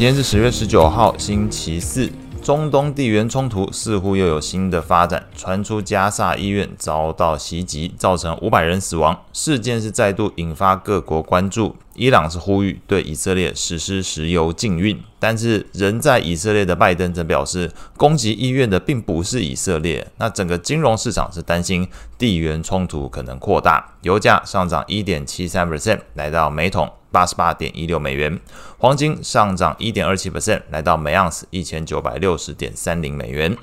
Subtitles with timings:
[0.00, 2.10] 今天是十月十九号，星期四。
[2.42, 9.20] 中东地缘冲突似乎又有新的发展，传出加萨医院遭到袭击，造成五百人死亡。
[9.34, 11.76] 事件是再度引发各国关注。
[11.94, 20.04] 伊朗是呼吁对以色列实施石油禁运，但是人在以色列的拜登则表示，攻击医院的并不是以色列。
[20.16, 21.86] 那整个金融市场是担心
[22.18, 23.94] 地缘冲突可能扩大。
[24.00, 26.90] 油价上涨一点七三 percent，来到每桶。
[27.12, 28.38] 八十八点一六美元，
[28.78, 33.58] 黄金上涨一点二七 percent，来到每盎司一千九百六十点三零美元。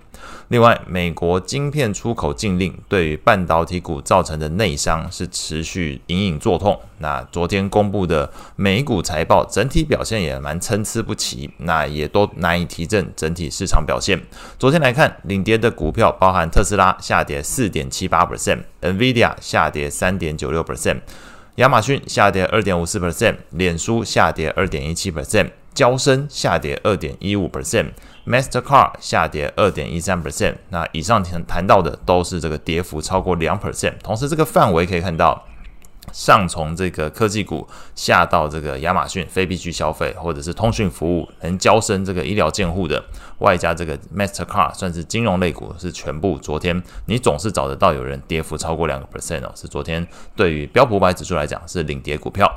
[0.50, 6.78] 另外，美国晶片出口禁令对于半导体股造成的内伤是持续隐隐作痛。
[6.98, 14.20] 那昨天公布的美股财报整体表现也蛮参差不齐，那也都难以提振整体市场表现。
[14.60, 21.00] 昨天来看，领跌的股票包含特斯拉下跌四点七八 percent，NVIDIA 下跌三点九六 percent。
[21.56, 30.56] 亚马逊下跌二点五四 percent，脸书下跌二点一七 percent，交深下跌二点一五 percent，Mastercard 下跌二点一三 percent。
[30.70, 35.47] 那以上谈谈到的都是这个跌幅超过两 percent，同时这个范围可以看到。
[36.12, 43.04] 上从这个科技股下到这个亚马逊非必需消费，或者是通讯服务，能交生这个医疗健护的，
[43.40, 46.38] 外加这个 Mastercard 算是金融类股，是全部。
[46.38, 52.50] 昨天你总是找得到有人跌幅超过两个 percent 哦，是昨天对于标普五百指数来讲是领跌股票。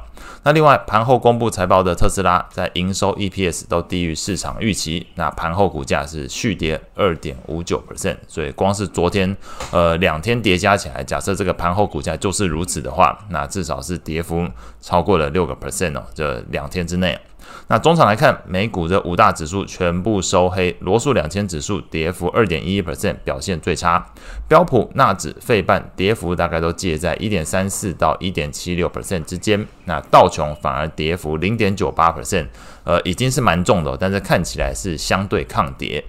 [0.43, 8.17] 那另外盘后公布财报的特斯拉，在营收 EPS 都低于市场预期，那盘后股价是续跌二点五九 percent。
[8.29, 9.37] 所以光是昨天
[9.73, 14.47] 呃两天叠加起来，假设这个盘后股价就是如此的话，那至少是跌幅
[14.81, 17.19] 超过了六个 percent 哦，这两天之内。
[17.67, 24.05] 那中场来看，美股这五大指数全部收黑，罗素两千指数跌幅二点一一 percent，表现最差。
[24.47, 29.67] 标普、纳指、费半跌幅大概都介在一点三四到一点七六 percent 之间。
[29.87, 32.47] 那道琼反而跌幅零点九八 percent，
[32.85, 36.05] 呃，已经是蛮重的，但是看起来是相对抗跌。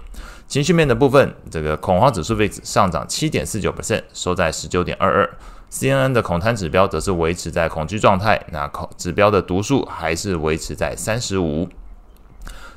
[0.48, 5.38] 情绪面的部分，这个恐慌指数 VIX 上涨七点四九 percent，收在十九点二二。
[5.72, 11.70] CNN 的恐贪指标则是维持在恐惧状态，那恐指标的读数还是维持在三十五。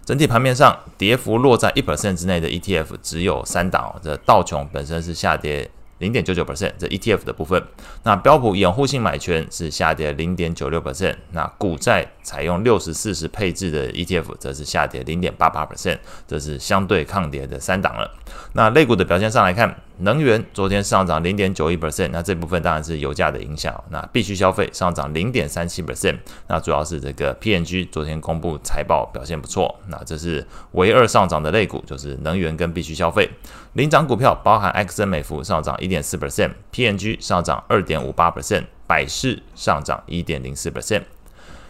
[0.04, 5.70] 整体盘面上，跌幅落在一 percent 之内的 ETF 只有三档，这道琼本身是下跌。
[5.98, 7.62] 零点九九 percent，这 ETF 的部分。
[8.02, 11.14] 那标普掩护性买权是下跌零点九六 percent。
[11.30, 18.10] 那股债采用六十四十配置的 ETF 则是下跌零点八八 percent，这是相对抗跌的三档了。
[18.54, 23.72] 那类股的表现上来看，能源昨天上涨零点九一 percent，那这部分当然是油价的影响。
[23.90, 26.18] 那必须消费上涨零点三七 percent，
[26.48, 29.74] 那主要是这个 PNG 昨天公布财报表现不错。
[29.88, 33.30] 那这是唯二上涨的类股，就是能源跟必须消费。
[33.74, 41.02] 领涨股票包含埃克森美孚上涨一点四 percent，PNG 上涨二点五八 percent，百事上涨一点零四 percent。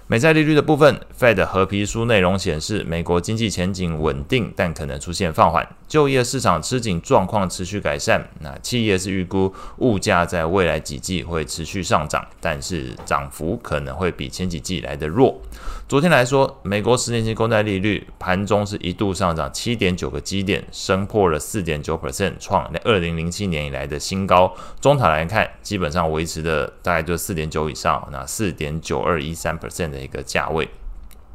[0.07, 5.67] 美债利率的部分，Fed 褐皮书内容显示，美国经济前景稳定，但可能出现放缓。
[5.89, 8.23] 就业市场吃紧状况持续改善。
[8.41, 15.41] 那企业是预估物价在未来几季会持续上涨，但是涨幅可能会比前几季来的弱。
[15.89, 24.55] 昨天来说，美国十年期公债利率盘中是一度上涨七点九个基点，升破了四点九 percent，创二零零七年以来的新高。
[24.81, 29.94] 中塔来看，基本上维持的大概就四点九以上，那四点九二一三 percent。
[29.95, 30.69] 的一个价位，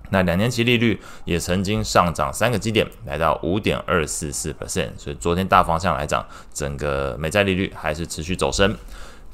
[0.09, 4.89] 那两年期利率也曾经上涨三个基点，来到五点二四四 percent。
[4.97, 8.75] 所以昨天大方向来讲，整个美债利率还是持续走升。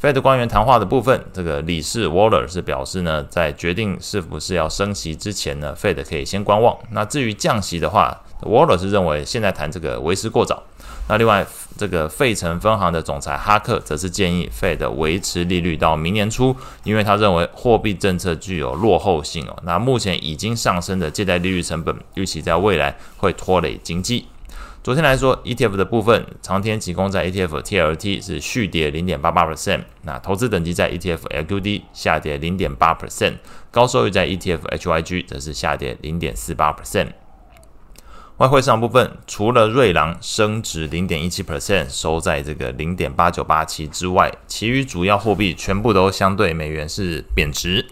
[0.01, 6.77] Fed 官员谈话的部分，这个理事 Waller 是表示呢，在决定是不是要升息之前呢，Fed 可以先观望。
[6.91, 10.63] 那至于降息的话，Waller 是认为现在谈这个为时过早。
[11.07, 11.45] 那另外，
[11.77, 19.55] 这个费城分行的总裁哈克则是建议 Fed 维持利率到明年初，因为他认为货币政策具有落后性哦。
[19.63, 24.25] 那目前已经上升的借贷利率成本，预期在未来会拖累经济。
[24.83, 33.33] 昨天来说，ETF 的部分，长天期公债 ETF TLT 是续跌零点八八 percent，那投资等级在 ETF LQD 下跌零点八 percent，
[33.69, 37.09] 高收益在 ETF HYG 则是下跌零点四八 percent。
[38.37, 47.85] 外汇市场部分，除了瑞郎升值零点一七 percent，收在这个零点八九八七之外，其余主要货币全部都相对美元是贬值。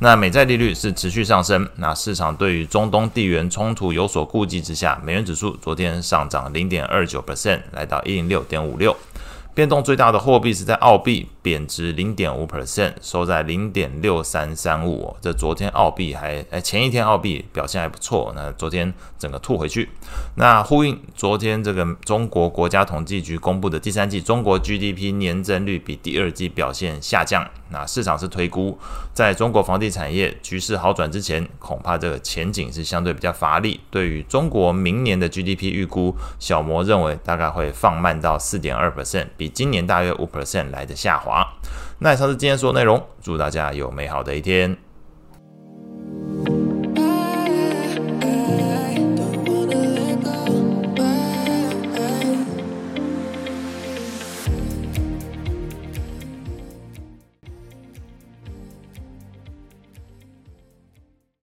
[0.00, 1.68] 那美债利率是持续上升。
[1.76, 8.96] 那市场对于中东地缘冲突有所顾忌之下，美元指数昨天上涨零点二九 percent，来到一零六点五六。
[9.54, 15.16] 变动最大的货币是在澳币，贬值零点五 percent，收在零点六三三五。
[15.20, 19.88] 这昨天澳币还，哎，前一天澳币表现还不错，那昨天整个吐回去。
[20.34, 27.48] 那呼应昨天这个中国国家统计局公布的第三季中国 GDP 年增率比第二季表现下降。
[27.70, 28.76] 那市场是推估，
[29.12, 33.80] 在中国房地产业局势好转之前，恐怕这个前景是相对比较乏力。
[33.90, 41.46] 对于中国明年的 GDP 预估，小摩认为大概会放慢到四点二 percent，比今年大约五 percent 来的下滑。
[41.98, 44.74] 那以上是今天所有内容，祝大家有美好的一天。